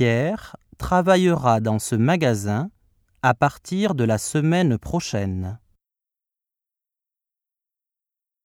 Pierre 0.00 0.54
travaillera 0.76 1.58
dans 1.60 1.80
ce 1.80 1.96
magasin 1.96 2.70
à 3.24 3.34
partir 3.34 3.96
de 3.96 4.04
la 4.04 4.16
semaine 4.16 4.78
prochaine. 4.78 5.58